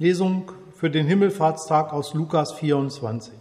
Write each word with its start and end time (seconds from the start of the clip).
Lesung 0.00 0.50
für 0.74 0.88
den 0.88 1.06
Himmelfahrtstag 1.06 1.92
aus 1.92 2.14
Lukas 2.14 2.54
24. 2.54 3.34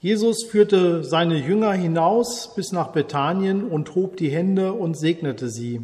Jesus 0.00 0.44
führte 0.44 1.02
seine 1.02 1.38
Jünger 1.38 1.72
hinaus 1.72 2.54
bis 2.54 2.72
nach 2.72 2.88
Bethanien 2.88 3.64
und 3.64 3.94
hob 3.94 4.18
die 4.18 4.28
Hände 4.28 4.74
und 4.74 4.98
segnete 4.98 5.48
sie. 5.48 5.80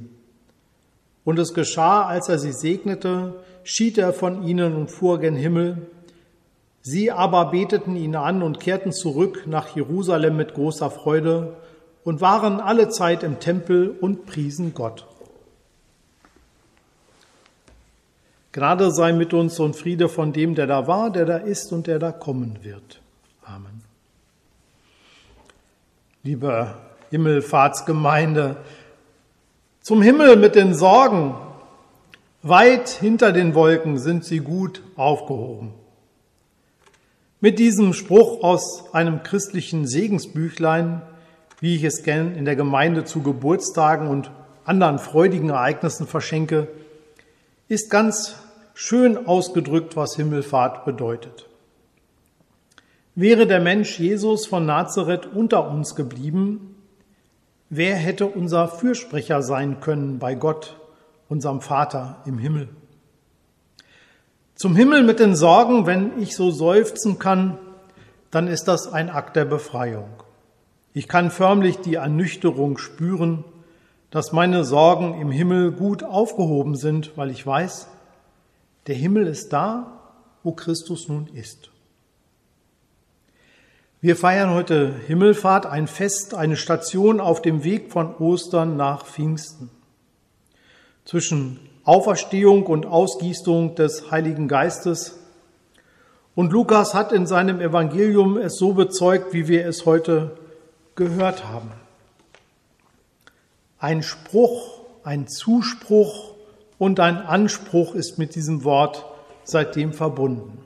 Und 1.24 1.38
es 1.38 1.54
geschah, 1.54 2.04
als 2.04 2.28
er 2.28 2.38
sie 2.38 2.52
segnete, 2.52 3.42
schied 3.64 3.96
er 3.96 4.12
von 4.12 4.42
ihnen 4.42 4.76
und 4.76 4.90
fuhr 4.90 5.20
gen 5.20 5.34
Himmel. 5.34 5.86
Sie 6.82 7.10
aber 7.10 7.46
beteten 7.46 7.96
ihn 7.96 8.14
an 8.14 8.42
und 8.42 8.60
kehrten 8.60 8.92
zurück 8.92 9.44
nach 9.46 9.74
Jerusalem 9.74 10.36
mit 10.36 10.52
großer 10.52 10.90
Freude 10.90 11.56
und 12.04 12.20
waren 12.20 12.60
alle 12.60 12.90
Zeit 12.90 13.22
im 13.22 13.40
Tempel 13.40 13.88
und 13.88 14.26
priesen 14.26 14.74
Gott. 14.74 15.06
Gnade 18.58 18.90
sei 18.90 19.12
mit 19.12 19.34
uns 19.34 19.60
und 19.60 19.76
Friede 19.76 20.08
von 20.08 20.32
dem, 20.32 20.56
der 20.56 20.66
da 20.66 20.88
war, 20.88 21.10
der 21.10 21.24
da 21.24 21.36
ist 21.36 21.72
und 21.72 21.86
der 21.86 22.00
da 22.00 22.10
kommen 22.10 22.58
wird. 22.62 23.00
Amen. 23.44 23.84
Liebe 26.24 26.74
Himmelfahrtsgemeinde, 27.10 28.56
zum 29.80 30.02
Himmel 30.02 30.34
mit 30.34 30.56
den 30.56 30.74
Sorgen. 30.74 31.36
Weit 32.42 32.88
hinter 32.88 33.30
den 33.30 33.54
Wolken 33.54 33.96
sind 33.96 34.24
sie 34.24 34.40
gut 34.40 34.82
aufgehoben. 34.96 35.72
Mit 37.40 37.60
diesem 37.60 37.92
Spruch 37.92 38.42
aus 38.42 38.92
einem 38.92 39.22
christlichen 39.22 39.86
Segensbüchlein, 39.86 41.02
wie 41.60 41.76
ich 41.76 41.84
es 41.84 42.02
gern 42.02 42.34
in 42.34 42.44
der 42.44 42.56
Gemeinde 42.56 43.04
zu 43.04 43.22
Geburtstagen 43.22 44.08
und 44.08 44.32
anderen 44.64 44.98
freudigen 44.98 45.50
Ereignissen 45.50 46.08
verschenke, 46.08 46.66
ist 47.68 47.88
ganz 47.88 48.34
schön 48.80 49.26
ausgedrückt, 49.26 49.96
was 49.96 50.14
Himmelfahrt 50.14 50.84
bedeutet. 50.84 51.48
Wäre 53.16 53.48
der 53.48 53.58
Mensch 53.58 53.98
Jesus 53.98 54.46
von 54.46 54.66
Nazareth 54.66 55.26
unter 55.26 55.68
uns 55.68 55.96
geblieben, 55.96 56.76
wer 57.70 57.96
hätte 57.96 58.26
unser 58.26 58.68
Fürsprecher 58.68 59.42
sein 59.42 59.80
können 59.80 60.20
bei 60.20 60.36
Gott, 60.36 60.76
unserem 61.28 61.60
Vater 61.60 62.22
im 62.24 62.38
Himmel? 62.38 62.68
Zum 64.54 64.76
Himmel 64.76 65.02
mit 65.02 65.18
den 65.18 65.34
Sorgen, 65.34 65.86
wenn 65.86 66.16
ich 66.22 66.36
so 66.36 66.52
seufzen 66.52 67.18
kann, 67.18 67.58
dann 68.30 68.46
ist 68.46 68.68
das 68.68 68.92
ein 68.92 69.10
Akt 69.10 69.34
der 69.34 69.44
Befreiung. 69.44 70.22
Ich 70.94 71.08
kann 71.08 71.32
förmlich 71.32 71.78
die 71.78 71.96
Ernüchterung 71.96 72.78
spüren, 72.78 73.44
dass 74.12 74.30
meine 74.30 74.62
Sorgen 74.62 75.20
im 75.20 75.32
Himmel 75.32 75.72
gut 75.72 76.04
aufgehoben 76.04 76.76
sind, 76.76 77.16
weil 77.16 77.30
ich 77.30 77.44
weiß, 77.44 77.88
der 78.88 78.96
Himmel 78.96 79.26
ist 79.26 79.52
da, 79.52 80.00
wo 80.42 80.52
Christus 80.52 81.08
nun 81.08 81.28
ist. 81.34 81.70
Wir 84.00 84.16
feiern 84.16 84.50
heute 84.54 84.94
Himmelfahrt, 85.06 85.66
ein 85.66 85.88
Fest, 85.88 86.34
eine 86.34 86.56
Station 86.56 87.20
auf 87.20 87.42
dem 87.42 87.64
Weg 87.64 87.92
von 87.92 88.16
Ostern 88.16 88.76
nach 88.76 89.04
Pfingsten. 89.04 89.70
Zwischen 91.04 91.60
Auferstehung 91.84 92.64
und 92.64 92.86
Ausgießung 92.86 93.74
des 93.74 94.10
Heiligen 94.10 94.48
Geistes. 94.48 95.18
Und 96.34 96.52
Lukas 96.52 96.94
hat 96.94 97.12
in 97.12 97.26
seinem 97.26 97.60
Evangelium 97.60 98.38
es 98.38 98.56
so 98.56 98.72
bezeugt, 98.72 99.34
wie 99.34 99.48
wir 99.48 99.66
es 99.66 99.84
heute 99.84 100.38
gehört 100.94 101.44
haben. 101.44 101.72
Ein 103.78 104.02
Spruch, 104.02 104.80
ein 105.02 105.28
Zuspruch 105.28 106.37
und 106.78 107.00
ein 107.00 107.18
Anspruch 107.18 107.94
ist 107.94 108.18
mit 108.18 108.34
diesem 108.34 108.64
Wort 108.64 109.04
seitdem 109.44 109.92
verbunden. 109.92 110.58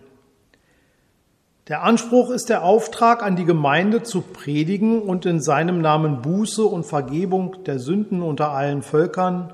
Der 1.68 1.84
Anspruch 1.84 2.30
ist 2.30 2.48
der 2.48 2.64
Auftrag 2.64 3.22
an 3.22 3.36
die 3.36 3.44
Gemeinde 3.44 4.02
zu 4.02 4.20
predigen 4.20 5.00
und 5.00 5.26
in 5.26 5.40
seinem 5.40 5.80
Namen 5.80 6.20
Buße 6.20 6.64
und 6.64 6.84
Vergebung 6.84 7.64
der 7.64 7.78
Sünden 7.78 8.20
unter 8.20 8.50
allen 8.50 8.82
Völkern. 8.82 9.52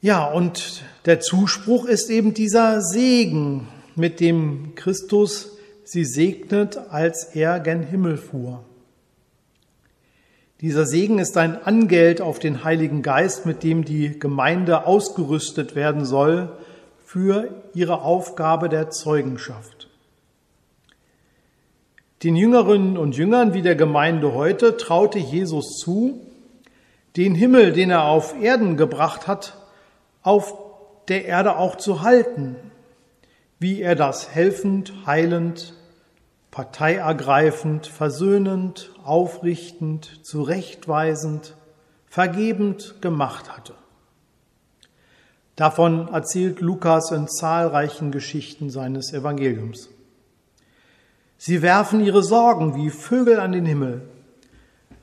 Ja, 0.00 0.24
und 0.30 0.84
der 1.06 1.18
Zuspruch 1.18 1.86
ist 1.86 2.08
eben 2.08 2.34
dieser 2.34 2.80
Segen, 2.82 3.66
mit 3.96 4.20
dem 4.20 4.76
Christus 4.76 5.58
sie 5.82 6.04
segnet, 6.04 6.78
als 6.90 7.24
er 7.34 7.58
gen 7.58 7.82
Himmel 7.82 8.16
fuhr. 8.16 8.64
Dieser 10.60 10.86
Segen 10.86 11.20
ist 11.20 11.36
ein 11.36 11.62
Angeld 11.62 12.20
auf 12.20 12.40
den 12.40 12.64
Heiligen 12.64 13.02
Geist, 13.02 13.46
mit 13.46 13.62
dem 13.62 13.84
die 13.84 14.18
Gemeinde 14.18 14.86
ausgerüstet 14.86 15.76
werden 15.76 16.04
soll 16.04 16.50
für 17.04 17.62
ihre 17.74 18.02
Aufgabe 18.02 18.68
der 18.68 18.90
Zeugenschaft. 18.90 19.88
Den 22.24 22.34
Jüngerinnen 22.34 22.98
und 22.98 23.16
Jüngern 23.16 23.54
wie 23.54 23.62
der 23.62 23.76
Gemeinde 23.76 24.34
heute 24.34 24.76
traute 24.76 25.20
Jesus 25.20 25.78
zu, 25.78 26.20
den 27.16 27.36
Himmel, 27.36 27.72
den 27.72 27.90
er 27.90 28.06
auf 28.06 28.34
Erden 28.42 28.76
gebracht 28.76 29.28
hat, 29.28 29.56
auf 30.22 30.54
der 31.06 31.24
Erde 31.24 31.56
auch 31.56 31.76
zu 31.76 32.02
halten, 32.02 32.56
wie 33.60 33.80
er 33.80 33.94
das 33.94 34.34
helfend, 34.34 34.92
heilend, 35.06 35.74
parteiergreifend, 36.58 37.86
versöhnend, 37.86 38.90
aufrichtend, 39.04 40.26
zurechtweisend, 40.26 41.54
vergebend 42.08 43.00
gemacht 43.00 43.56
hatte. 43.56 43.74
Davon 45.54 46.08
erzählt 46.08 46.60
Lukas 46.60 47.12
in 47.12 47.28
zahlreichen 47.28 48.10
Geschichten 48.10 48.70
seines 48.70 49.12
Evangeliums. 49.12 49.88
Sie 51.36 51.62
werfen 51.62 52.00
ihre 52.00 52.24
Sorgen 52.24 52.74
wie 52.74 52.90
Vögel 52.90 53.38
an 53.38 53.52
den 53.52 53.64
Himmel. 53.64 54.08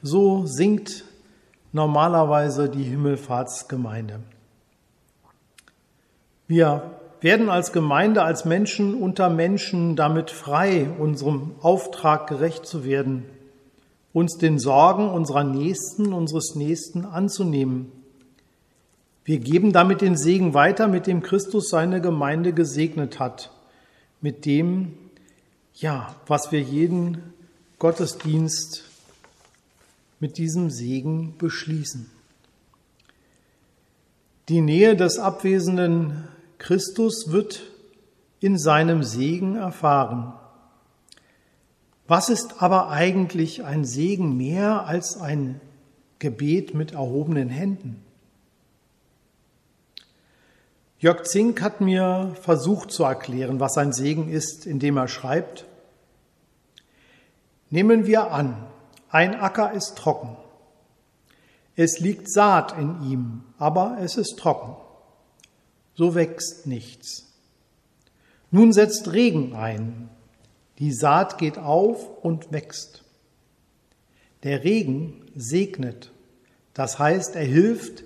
So 0.01 0.45
singt 0.45 1.05
normalerweise 1.71 2.69
die 2.69 2.83
Himmelfahrtsgemeinde. 2.83 4.19
Wir 6.47 6.99
werden 7.21 7.49
als 7.49 7.71
Gemeinde, 7.71 8.23
als 8.23 8.45
Menschen 8.45 8.93
unter 8.93 9.29
Menschen 9.29 9.95
damit 9.95 10.31
frei, 10.31 10.89
unserem 10.99 11.51
Auftrag 11.61 12.27
gerecht 12.27 12.65
zu 12.65 12.83
werden, 12.83 13.25
uns 14.13 14.37
den 14.37 14.59
Sorgen 14.59 15.09
unserer 15.09 15.43
Nächsten, 15.43 16.13
unseres 16.13 16.55
Nächsten 16.55 17.05
anzunehmen. 17.05 17.91
Wir 19.23 19.39
geben 19.39 19.73
damit 19.73 20.01
den 20.01 20.15
Segen 20.15 20.53
weiter, 20.53 20.87
mit 20.87 21.07
dem 21.07 21.23
Christus 21.23 21.69
seine 21.69 21.99
Gemeinde 21.99 22.53
gesegnet 22.53 23.19
hat, 23.19 23.51
mit 24.21 24.45
dem, 24.45 24.93
ja, 25.73 26.15
was 26.27 26.51
wir 26.51 26.61
jeden 26.61 27.33
Gottesdienst 27.79 28.83
mit 30.19 30.37
diesem 30.37 30.69
Segen 30.69 31.35
beschließen. 31.37 32.09
Die 34.47 34.61
Nähe 34.61 34.95
des 34.95 35.17
abwesenden 35.17 36.27
Christus 36.57 37.31
wird 37.31 37.61
in 38.39 38.57
seinem 38.57 39.03
Segen 39.03 39.55
erfahren. 39.55 40.33
Was 42.07 42.29
ist 42.29 42.61
aber 42.61 42.89
eigentlich 42.89 43.63
ein 43.63 43.85
Segen 43.85 44.37
mehr 44.37 44.85
als 44.85 45.17
ein 45.17 45.59
Gebet 46.19 46.73
mit 46.73 46.93
erhobenen 46.93 47.49
Händen? 47.49 48.03
Jörg 50.99 51.23
Zink 51.23 51.61
hat 51.61 51.81
mir 51.81 52.35
versucht 52.41 52.91
zu 52.91 53.03
erklären, 53.03 53.59
was 53.59 53.77
ein 53.77 53.91
Segen 53.91 54.29
ist, 54.29 54.65
indem 54.65 54.97
er 54.97 55.07
schreibt, 55.07 55.65
Nehmen 57.71 58.05
wir 58.05 58.31
an, 58.31 58.67
ein 59.09 59.35
Acker 59.35 59.73
ist 59.73 59.97
trocken. 59.97 60.37
Es 61.75 61.99
liegt 61.99 62.31
Saat 62.31 62.77
in 62.77 63.01
ihm, 63.01 63.43
aber 63.57 63.97
es 63.99 64.15
ist 64.17 64.37
trocken 64.37 64.84
so 65.95 66.15
wächst 66.15 66.67
nichts. 66.67 67.25
Nun 68.51 68.71
setzt 68.71 69.11
Regen 69.11 69.55
ein, 69.55 70.09
die 70.79 70.93
Saat 70.93 71.37
geht 71.37 71.57
auf 71.57 72.23
und 72.23 72.51
wächst. 72.51 73.03
Der 74.43 74.63
Regen 74.63 75.25
segnet, 75.35 76.11
das 76.73 76.99
heißt, 76.99 77.35
er 77.35 77.45
hilft, 77.45 78.03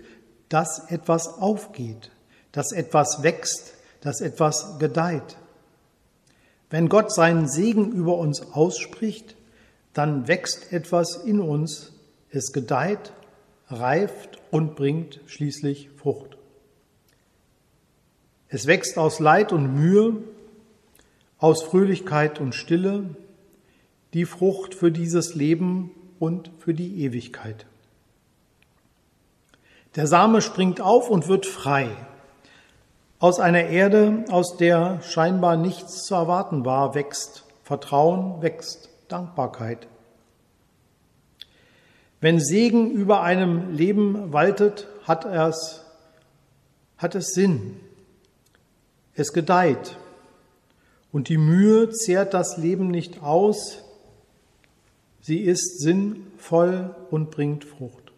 dass 0.47 0.89
etwas 0.89 1.27
aufgeht, 1.39 2.12
dass 2.51 2.71
etwas 2.71 3.24
wächst, 3.24 3.74
dass 4.01 4.21
etwas 4.21 4.80
gedeiht. 4.80 5.38
Wenn 6.69 6.88
Gott 6.88 7.13
seinen 7.13 7.47
Segen 7.47 7.92
über 7.92 8.18
uns 8.18 8.42
ausspricht, 8.53 9.35
dann 9.94 10.27
wächst 10.27 10.71
etwas 10.71 11.15
in 11.15 11.39
uns, 11.39 11.94
es 12.30 12.51
gedeiht, 12.53 13.12
reift 13.68 14.39
und 14.51 14.75
bringt 14.75 15.19
schließlich 15.25 15.89
Frucht. 15.97 16.38
Es 18.50 18.66
wächst 18.66 18.98
aus 18.98 19.19
Leid 19.19 19.54
und 19.54 19.75
Mühe, 19.75 20.24
aus 21.38 21.63
Fröhlichkeit 21.63 22.40
und 22.40 22.56
Stille, 22.56 23.16
die 24.13 24.25
Frucht 24.25 24.74
für 24.74 24.92
dieses 24.92 25.36
Leben 25.36 25.92
und 26.19 26.51
für 26.57 26.74
die 26.74 27.04
Ewigkeit. 27.04 27.68
Der 29.96 30.07
Same 30.07 30.42
springt 30.42 30.81
auf 30.81 31.10
und 31.10 31.28
wird 31.28 31.46
frei. 31.46 31.90
Aus 33.19 33.40
einer 33.40 33.66
Erde, 33.66 34.25
aus 34.30 34.57
der 34.57 35.02
scheinbar 35.02 35.56
nichts 35.56 36.06
zu 36.06 36.16
erwarten 36.16 36.66
war, 36.66 36.95
wächst 36.95 37.44
Vertrauen, 37.63 38.42
wächst 38.42 38.90
Dankbarkeit. 39.10 39.88
Wenn 42.22 42.40
Segen 42.40 42.92
über 42.92 43.22
einem 43.22 43.74
Leben 43.74 44.34
waltet, 44.34 44.88
hat 45.04 45.25
es, 45.25 45.86
hat 46.98 47.16
es 47.16 47.34
Sinn. 47.34 47.80
Es 49.15 49.33
gedeiht. 49.33 49.97
Und 51.11 51.29
die 51.29 51.38
Mühe 51.38 51.89
zehrt 51.89 52.33
das 52.33 52.57
Leben 52.57 52.89
nicht 52.89 53.23
aus. 53.23 53.83
Sie 55.21 55.39
ist 55.39 55.79
sinnvoll 55.79 56.95
und 57.09 57.31
bringt 57.31 57.65
Frucht. 57.65 58.11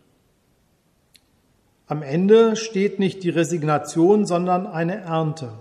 Am 1.88 2.04
Ende 2.04 2.56
steht 2.56 3.00
nicht 3.00 3.24
die 3.24 3.30
Resignation, 3.30 4.26
sondern 4.26 4.66
eine 4.66 4.96
Ernte. 4.96 5.52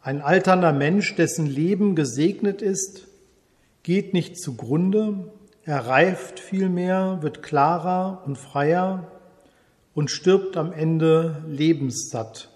Ein 0.00 0.20
alternder 0.20 0.72
Mensch, 0.72 1.16
dessen 1.16 1.46
Leben 1.46 1.96
gesegnet 1.96 2.62
ist, 2.62 3.08
geht 3.82 4.14
nicht 4.14 4.36
zugrunde, 4.38 5.32
er 5.64 5.86
reift 5.86 6.40
vielmehr, 6.40 7.18
wird 7.22 7.42
klarer 7.42 8.22
und 8.26 8.36
freier 8.36 9.06
und 9.94 10.10
stirbt 10.10 10.56
am 10.56 10.72
Ende 10.72 11.44
lebenssatt, 11.46 12.48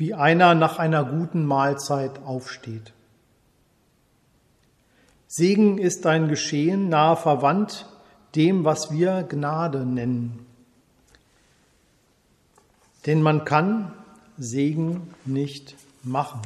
wie 0.00 0.14
einer 0.14 0.54
nach 0.54 0.78
einer 0.78 1.04
guten 1.04 1.44
Mahlzeit 1.44 2.22
aufsteht. 2.24 2.94
Segen 5.26 5.76
ist 5.76 6.06
ein 6.06 6.28
Geschehen 6.28 6.88
nahe 6.88 7.16
verwandt 7.16 7.86
dem, 8.34 8.64
was 8.64 8.90
wir 8.90 9.24
Gnade 9.24 9.84
nennen. 9.84 10.46
Denn 13.04 13.20
man 13.20 13.44
kann 13.44 13.92
Segen 14.38 15.14
nicht 15.26 15.76
machen. 16.02 16.40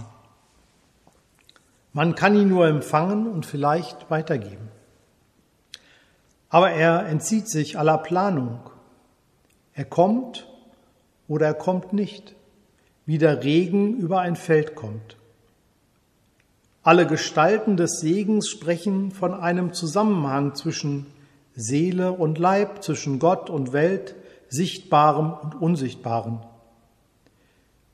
Man 1.93 2.17
kann 2.17 2.35
ihn 2.35 2.49
nur 2.49 2.67
empfangen 2.67 3.29
und 3.29 3.47
vielleicht 3.47 4.11
weitergeben. 4.11 4.69
Aber 6.49 6.73
er 6.73 7.07
entzieht 7.07 7.49
sich 7.49 7.79
aller 7.79 7.99
Planung. 7.99 8.59
Er 9.75 9.85
kommt 9.85 10.49
oder 11.29 11.47
er 11.47 11.55
kommt 11.55 11.93
nicht, 11.93 12.35
wie 13.07 13.19
der 13.19 13.45
Regen 13.45 13.97
über 13.97 14.21
ein 14.21 14.37
Feld 14.37 14.75
kommt. 14.75 15.17
Alle 16.83 17.07
Gestalten 17.07 17.77
des 17.77 18.01
Segens 18.01 18.49
sprechen 18.49 19.11
von 19.11 19.33
einem 19.33 19.73
Zusammenhang 19.73 20.55
zwischen 20.55 21.07
Seele 21.57 22.13
und 22.13 22.39
Leib, 22.39 22.83
zwischen 22.83 23.19
Gott 23.19 23.49
und 23.49 23.73
Welt, 23.73 24.15
Sichtbarem 24.49 25.33
und 25.33 25.55
Unsichtbarem. 25.55 26.41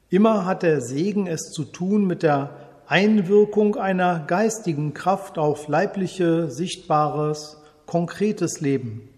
Immer 0.08 0.44
hat 0.44 0.62
der 0.64 0.80
Segen 0.80 1.26
es 1.26 1.52
zu 1.52 1.64
tun 1.64 2.06
mit 2.06 2.22
der 2.24 2.50
Einwirkung 2.88 3.76
einer 3.76 4.24
geistigen 4.26 4.92
Kraft 4.92 5.38
auf 5.38 5.68
leibliche, 5.68 6.50
sichtbares 6.50 7.58
konkretes 7.86 8.60
Leben. 8.60 9.08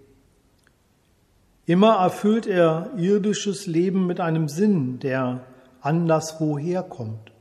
Immer 1.65 1.95
erfüllt 1.97 2.47
er 2.47 2.91
irdisches 2.99 3.67
Leben 3.67 4.07
mit 4.07 4.21
einem 4.21 4.49
Sinn, 4.49 4.99
der 4.99 5.41
anderswoher 5.83 6.83
kommt. 6.83 7.33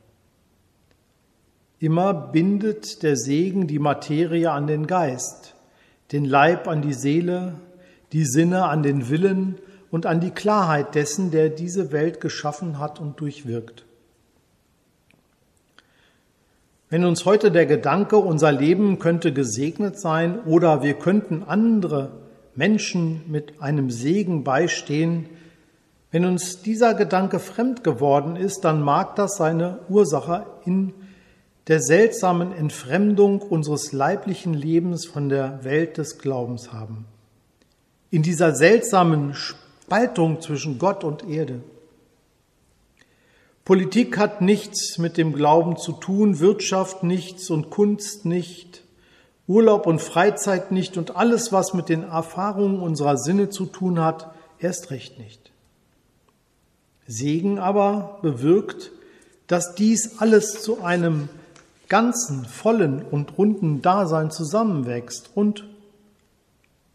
Immer 1.78 2.14
bindet 2.14 3.02
der 3.02 3.16
Segen 3.16 3.66
die 3.66 3.78
Materie 3.78 4.50
an 4.50 4.66
den 4.66 4.86
Geist, 4.86 5.54
den 6.12 6.24
Leib 6.24 6.68
an 6.68 6.82
die 6.82 6.92
Seele, 6.92 7.54
die 8.12 8.24
Sinne 8.24 8.66
an 8.66 8.82
den 8.82 9.08
Willen 9.08 9.58
und 9.90 10.06
an 10.06 10.20
die 10.20 10.30
Klarheit 10.30 10.94
dessen, 10.94 11.30
der 11.30 11.48
diese 11.48 11.90
Welt 11.90 12.20
geschaffen 12.20 12.78
hat 12.78 13.00
und 13.00 13.20
durchwirkt. 13.20 13.84
Wenn 16.88 17.04
uns 17.04 17.24
heute 17.24 17.50
der 17.50 17.64
Gedanke, 17.64 18.18
unser 18.18 18.52
Leben 18.52 18.98
könnte 18.98 19.32
gesegnet 19.32 19.98
sein 19.98 20.40
oder 20.40 20.82
wir 20.82 20.94
könnten 20.94 21.42
andere 21.42 22.10
Menschen 22.54 23.22
mit 23.28 23.62
einem 23.62 23.90
Segen 23.90 24.44
beistehen, 24.44 25.30
wenn 26.12 26.26
uns 26.26 26.60
dieser 26.60 26.92
Gedanke 26.92 27.38
fremd 27.38 27.82
geworden 27.82 28.36
ist, 28.36 28.60
dann 28.60 28.82
mag 28.82 29.16
das 29.16 29.36
seine 29.38 29.78
Ursache 29.88 30.46
in 30.66 30.92
der 31.68 31.80
seltsamen 31.80 32.52
Entfremdung 32.52 33.40
unseres 33.40 33.92
leiblichen 33.92 34.52
Lebens 34.52 35.06
von 35.06 35.30
der 35.30 35.64
Welt 35.64 35.96
des 35.96 36.18
Glaubens 36.18 36.70
haben. 36.70 37.06
In 38.10 38.22
dieser 38.22 38.54
seltsamen 38.54 39.32
Spaltung 39.32 40.42
zwischen 40.42 40.78
Gott 40.78 41.02
und 41.02 41.26
Erde. 41.26 41.62
Politik 43.64 44.18
hat 44.18 44.42
nichts 44.42 44.98
mit 44.98 45.16
dem 45.16 45.32
Glauben 45.32 45.78
zu 45.78 45.92
tun, 45.92 46.40
Wirtschaft 46.40 47.04
nichts 47.04 47.48
und 47.48 47.70
Kunst 47.70 48.26
nicht, 48.26 48.84
Urlaub 49.46 49.86
und 49.86 50.02
Freizeit 50.02 50.72
nicht 50.72 50.98
und 50.98 51.16
alles, 51.16 51.52
was 51.52 51.72
mit 51.72 51.88
den 51.88 52.02
Erfahrungen 52.02 52.80
unserer 52.80 53.16
Sinne 53.16 53.48
zu 53.48 53.64
tun 53.64 53.98
hat, 53.98 54.30
erst 54.58 54.90
recht 54.90 55.18
nicht. 55.18 55.51
Segen 57.12 57.58
aber 57.58 58.18
bewirkt, 58.22 58.90
dass 59.46 59.74
dies 59.74 60.18
alles 60.18 60.62
zu 60.62 60.82
einem 60.82 61.28
ganzen, 61.88 62.46
vollen 62.46 63.02
und 63.02 63.36
runden 63.36 63.82
Dasein 63.82 64.30
zusammenwächst. 64.30 65.30
Und 65.34 65.68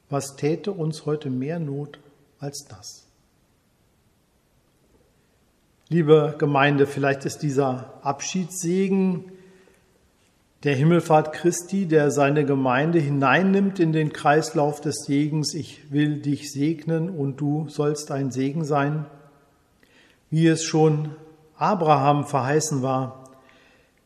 was 0.10 0.36
täte 0.36 0.72
uns 0.72 1.06
heute 1.06 1.30
mehr 1.30 1.60
Not 1.60 2.00
als 2.40 2.66
das? 2.68 3.04
Liebe 5.90 6.36
Gemeinde, 6.38 6.88
vielleicht 6.88 7.26
ist 7.26 7.40
dieser 7.40 7.94
Abschiedssegen 8.02 9.32
der 10.64 10.76
Himmelfahrt 10.76 11.34
Christi, 11.34 11.86
der 11.86 12.10
seine 12.10 12.44
Gemeinde 12.44 13.00
hineinnimmt 13.00 13.80
in 13.80 13.94
den 13.94 14.12
Kreislauf 14.12 14.82
des 14.82 15.06
Segens. 15.06 15.54
Ich 15.54 15.92
will 15.92 16.20
dich 16.20 16.52
segnen 16.52 17.10
und 17.10 17.40
du 17.40 17.70
sollst 17.70 18.12
ein 18.12 18.32
Segen 18.32 18.66
sein, 18.66 19.06
wie 20.30 20.48
es 20.48 20.64
schon 20.64 21.16
Abraham 21.56 22.26
verheißen 22.26 22.82
war. 22.82 23.24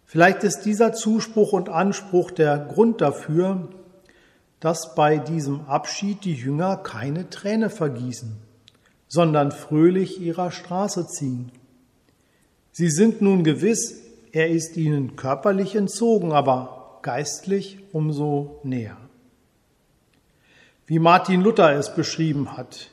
Vielleicht 0.06 0.44
ist 0.44 0.62
dieser 0.62 0.94
Zuspruch 0.94 1.54
und 1.54 1.70
Anspruch 1.70 2.32
der 2.32 2.58
Grund 2.58 3.02
dafür, 3.02 3.70
dass 4.60 4.94
bei 4.96 5.18
diesem 5.18 5.62
Abschied 5.66 6.24
die 6.24 6.36
Jünger 6.36 6.78
keine 6.78 7.30
Träne 7.30 7.70
vergießen, 7.70 8.38
sondern 9.08 9.52
fröhlich 9.52 10.22
ihrer 10.22 10.52
Straße 10.52 11.08
ziehen 11.08 11.52
Sie 12.74 12.90
sind 12.90 13.22
nun 13.22 13.44
gewiss, 13.44 14.02
er 14.32 14.50
ist 14.50 14.78
ihnen 14.78 15.18
körperlich 15.18 15.76
entzogen, 15.76 16.32
aber 16.32 17.00
geistlich 17.02 17.80
umso 17.92 18.62
näher. 18.64 18.96
Wie 20.86 21.00
Martin 21.00 21.42
Luther 21.42 21.74
es 21.74 21.94
beschrieben 21.94 22.56
hat, 22.56 22.91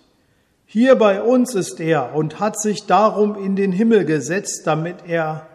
hier 0.71 0.97
bei 0.97 1.23
uns 1.23 1.55
ist 1.55 1.81
er 1.81 2.15
und 2.15 2.41
hat 2.41 2.61
sich 2.61 2.85
darum 2.85 3.43
in 3.43 3.57
den 3.57 3.73
Himmel 3.73 4.05
gesetzt, 4.05 4.67
damit 4.67 4.97
er 5.07 5.47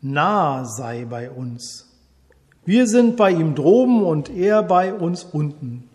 nah 0.00 0.64
sei 0.64 1.04
bei 1.08 1.30
uns. 1.30 1.88
Wir 2.64 2.88
sind 2.88 3.16
bei 3.16 3.30
ihm 3.30 3.54
droben 3.54 4.02
und 4.02 4.30
er 4.30 4.64
bei 4.64 4.92
uns 4.92 5.22
unten. 5.22 5.88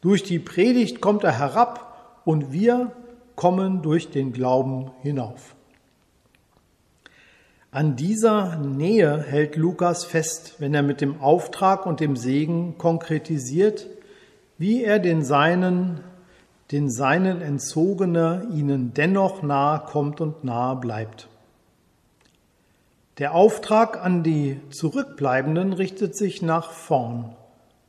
Durch 0.00 0.22
die 0.22 0.38
Predigt 0.38 1.02
kommt 1.02 1.24
er 1.24 1.38
herab 1.38 2.22
und 2.24 2.52
wir 2.52 2.90
kommen 3.36 3.82
durch 3.82 4.10
den 4.10 4.32
Glauben 4.32 4.90
hinauf. 5.02 5.54
An 7.70 7.96
dieser 7.96 8.56
Nähe 8.56 9.20
hält 9.20 9.56
Lukas 9.56 10.06
fest, 10.06 10.54
wenn 10.56 10.72
er 10.72 10.82
mit 10.82 11.02
dem 11.02 11.20
Auftrag 11.20 11.84
und 11.84 12.00
dem 12.00 12.16
Segen 12.16 12.78
konkretisiert, 12.78 13.88
wie 14.56 14.84
er 14.84 15.00
den 15.00 15.22
Seinen, 15.22 16.00
den 16.70 16.90
Seinen 16.90 17.40
Entzogene 17.40 18.46
ihnen 18.52 18.92
dennoch 18.94 19.42
nahe 19.42 19.80
kommt 19.86 20.20
und 20.20 20.44
nahe 20.44 20.76
bleibt. 20.76 21.28
Der 23.18 23.34
Auftrag 23.34 24.04
an 24.04 24.22
die 24.22 24.60
Zurückbleibenden 24.70 25.72
richtet 25.72 26.16
sich 26.16 26.42
nach 26.42 26.70
vorn 26.70 27.34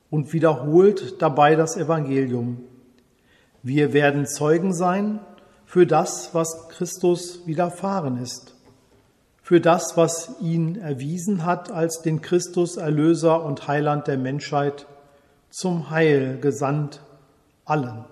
und 0.09 0.33
wiederholt 0.33 1.21
dabei 1.21 1.55
das 1.55 1.77
Evangelium. 1.77 2.63
Wir 3.62 3.93
werden 3.93 4.25
Zeugen 4.25 4.74
sein 4.74 5.19
für 5.65 5.86
das, 5.86 6.33
was 6.33 6.69
Christus 6.69 7.45
widerfahren 7.45 8.17
ist 8.17 8.55
für 9.50 9.59
das, 9.59 9.98
was 9.98 10.36
ihn 10.41 10.75
erwiesen 10.75 11.43
hat 11.43 11.71
als 11.71 12.03
den 12.03 12.21
Christus 12.21 12.77
Erlöser 12.77 13.43
und 13.43 13.67
Heiland 13.67 14.05
der 14.05 14.19
Menschheit, 14.19 14.86
zum 15.50 15.89
Heil 15.89 16.38
gesandt 16.39 17.01
allen 17.65 18.05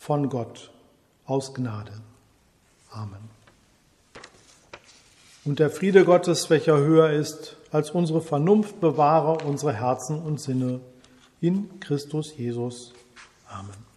von 0.00 0.30
Gott 0.30 0.70
aus 1.26 1.52
Gnade. 1.52 1.92
Amen. 2.90 3.28
Und 5.44 5.58
der 5.58 5.70
Friede 5.70 6.04
Gottes, 6.04 6.48
welcher 6.48 6.78
höher 6.78 7.10
ist 7.10 7.56
als 7.70 7.90
unsere 7.90 8.22
Vernunft, 8.22 8.80
bewahre 8.80 9.44
unsere 9.44 9.74
Herzen 9.74 10.20
und 10.20 10.40
Sinne 10.40 10.80
in 11.40 11.78
Christus 11.80 12.36
Jesus. 12.36 12.92
Amen. 13.46 13.89